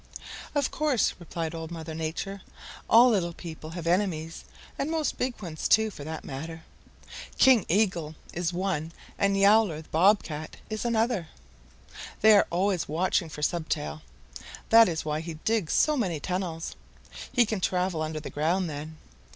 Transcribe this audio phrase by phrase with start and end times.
[0.55, 2.41] "Of course," replied Old Mother Nature.
[2.89, 4.45] "All little people have enemies,
[4.79, 6.63] and most big ones too, for that matter.
[7.37, 11.27] King Eagle is one and Yowler the Bob Cat is another.
[12.21, 14.01] They are always watching for Stubtail.
[14.69, 16.75] That is why he digs so many tunnels.
[17.31, 18.97] He can travel under the ground then.